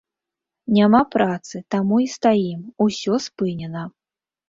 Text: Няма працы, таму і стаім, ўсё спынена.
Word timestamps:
Няма 0.77 1.01
працы, 1.17 1.55
таму 1.77 2.01
і 2.07 2.09
стаім, 2.17 2.67
ўсё 2.89 3.23
спынена. 3.31 3.89